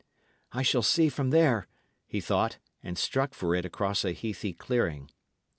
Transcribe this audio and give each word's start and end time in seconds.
"I 0.51 0.63
shall 0.63 0.81
see 0.81 1.09
from 1.09 1.29
there," 1.29 1.67
he 2.07 2.19
thought, 2.21 2.57
and 2.81 2.97
struck 2.97 3.35
for 3.35 3.53
it 3.53 3.65
across 3.65 4.03
a 4.03 4.13
heathy 4.13 4.51
clearing. 4.51 5.11